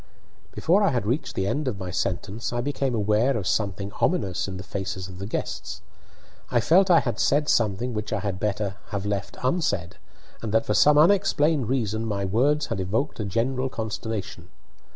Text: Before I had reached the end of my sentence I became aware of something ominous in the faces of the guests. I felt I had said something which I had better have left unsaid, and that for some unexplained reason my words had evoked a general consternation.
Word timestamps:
Before 0.51 0.81
I 0.81 0.89
had 0.89 1.05
reached 1.05 1.35
the 1.35 1.45
end 1.45 1.67
of 1.67 1.77
my 1.77 1.91
sentence 1.91 2.51
I 2.51 2.59
became 2.59 2.95
aware 2.95 3.37
of 3.37 3.45
something 3.47 3.91
ominous 4.01 4.47
in 4.47 4.57
the 4.57 4.63
faces 4.63 5.07
of 5.07 5.19
the 5.19 5.27
guests. 5.27 5.83
I 6.49 6.59
felt 6.59 6.89
I 6.89 7.01
had 7.01 7.19
said 7.19 7.47
something 7.47 7.93
which 7.93 8.11
I 8.11 8.21
had 8.21 8.39
better 8.39 8.77
have 8.87 9.05
left 9.05 9.37
unsaid, 9.43 9.97
and 10.41 10.51
that 10.55 10.65
for 10.65 10.73
some 10.73 10.97
unexplained 10.97 11.69
reason 11.69 12.07
my 12.07 12.25
words 12.25 12.65
had 12.65 12.79
evoked 12.79 13.19
a 13.19 13.25
general 13.25 13.69
consternation. 13.69 14.49